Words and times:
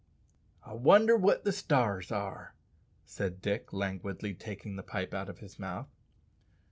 "I 0.63 0.73
wonder 0.73 1.15
what 1.15 1.43
the 1.43 1.51
stars 1.51 2.11
are," 2.11 2.55
said 3.05 3.39
Dick, 3.39 3.71
languidly 3.71 4.33
taking 4.33 4.75
the 4.75 4.81
pipe 4.81 5.13
out 5.13 5.29
of 5.29 5.37
his 5.37 5.59
mouth. 5.59 5.95